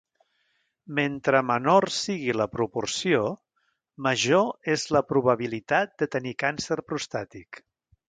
Mentre 0.99 1.41
menor 1.49 1.87
sigui 1.97 2.33
la 2.41 2.47
proporció, 2.55 3.21
major 4.09 4.73
és 4.77 4.89
la 4.99 5.05
probabilitat 5.15 5.97
de 6.03 6.13
tenir 6.17 6.37
càncer 6.47 6.85
prostàtic. 6.91 7.67